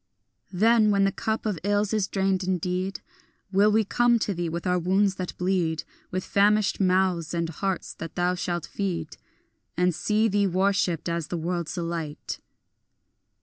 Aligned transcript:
Then, 0.51 0.89
when 0.89 1.03
the 1.03 1.11
cup 1.11 1.45
of 1.45 1.59
ills 1.63 1.93
is 1.93 2.07
drained 2.07 2.43
indeed, 2.43 3.01
Will 3.51 3.71
we 3.71 3.83
come 3.83 4.17
to 4.17 4.33
thee 4.33 4.49
with 4.49 4.65
our 4.65 4.79
wounds 4.79 5.13
that 5.17 5.37
bleed, 5.37 5.83
With 6.09 6.23
famished 6.23 6.79
mouths 6.79 7.35
and 7.35 7.47
hearts 7.49 7.93
that 7.93 8.15
thou 8.15 8.33
shalt 8.33 8.65
feed, 8.65 9.15
And 9.77 9.93
see 9.93 10.27
thee 10.27 10.47
worshipped 10.47 11.07
as 11.07 11.27
the 11.27 11.37
world's 11.37 11.75
delight. 11.75 12.39